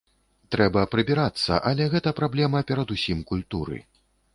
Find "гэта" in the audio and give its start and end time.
1.95-2.17